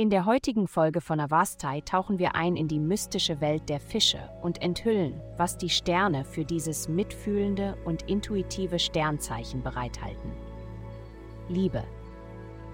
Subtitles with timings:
[0.00, 4.30] In der heutigen Folge von Avastai tauchen wir ein in die mystische Welt der Fische
[4.42, 10.30] und enthüllen, was die Sterne für dieses mitfühlende und intuitive Sternzeichen bereithalten.
[11.48, 11.82] Liebe.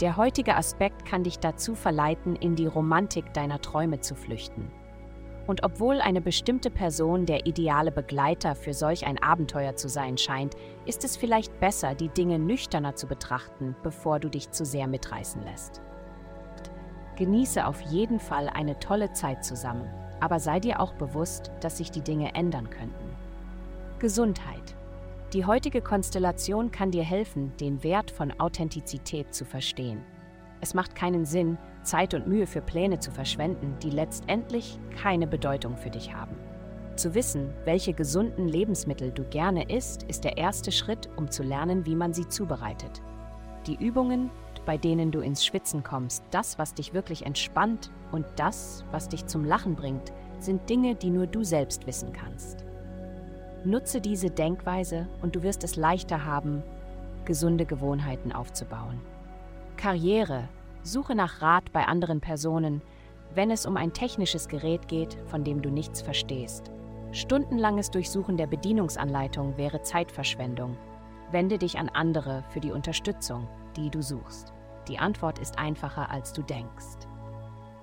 [0.00, 4.72] Der heutige Aspekt kann dich dazu verleiten, in die Romantik deiner Träume zu flüchten.
[5.50, 10.54] Und obwohl eine bestimmte Person der ideale Begleiter für solch ein Abenteuer zu sein scheint,
[10.86, 15.42] ist es vielleicht besser, die Dinge nüchterner zu betrachten, bevor du dich zu sehr mitreißen
[15.42, 15.82] lässt.
[17.16, 19.90] Genieße auf jeden Fall eine tolle Zeit zusammen,
[20.20, 23.16] aber sei dir auch bewusst, dass sich die Dinge ändern könnten.
[23.98, 24.76] Gesundheit.
[25.32, 30.04] Die heutige Konstellation kann dir helfen, den Wert von Authentizität zu verstehen.
[30.60, 35.76] Es macht keinen Sinn, Zeit und Mühe für Pläne zu verschwenden, die letztendlich keine Bedeutung
[35.76, 36.36] für dich haben.
[36.96, 41.86] Zu wissen, welche gesunden Lebensmittel du gerne isst, ist der erste Schritt, um zu lernen,
[41.86, 43.00] wie man sie zubereitet.
[43.66, 44.30] Die Übungen,
[44.66, 49.24] bei denen du ins Schwitzen kommst, das, was dich wirklich entspannt und das, was dich
[49.26, 52.64] zum Lachen bringt, sind Dinge, die nur du selbst wissen kannst.
[53.64, 56.62] Nutze diese Denkweise und du wirst es leichter haben,
[57.24, 59.00] gesunde Gewohnheiten aufzubauen.
[59.76, 60.48] Karriere.
[60.82, 62.82] Suche nach Rat bei anderen Personen,
[63.34, 66.70] wenn es um ein technisches Gerät geht, von dem du nichts verstehst.
[67.12, 70.76] Stundenlanges Durchsuchen der Bedienungsanleitung wäre Zeitverschwendung.
[71.30, 74.52] Wende dich an andere für die Unterstützung die du suchst.
[74.88, 77.06] Die Antwort ist einfacher, als du denkst.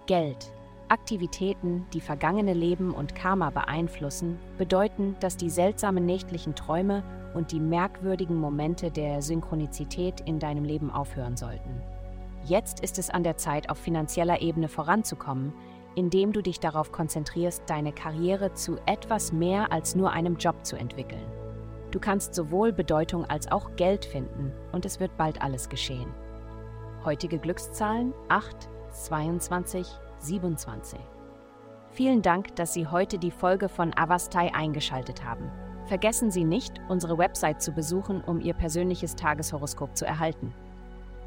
[0.06, 0.52] Geld.
[0.90, 7.60] Aktivitäten, die vergangene Leben und Karma beeinflussen, bedeuten, dass die seltsamen nächtlichen Träume und die
[7.60, 11.82] merkwürdigen Momente der Synchronizität in deinem Leben aufhören sollten.
[12.48, 15.52] Jetzt ist es an der Zeit, auf finanzieller Ebene voranzukommen,
[15.96, 20.78] indem du dich darauf konzentrierst, deine Karriere zu etwas mehr als nur einem Job zu
[20.78, 21.26] entwickeln.
[21.92, 26.10] Du kannst sowohl Bedeutung als auch Geld finden und es wird bald alles geschehen.
[27.04, 29.86] Heutige Glückszahlen 8, 22,
[30.20, 31.00] 27.
[31.92, 35.52] Vielen Dank, dass Sie heute die Folge von Avastai eingeschaltet haben.
[35.86, 40.54] Vergessen Sie nicht, unsere Website zu besuchen, um Ihr persönliches Tageshoroskop zu erhalten.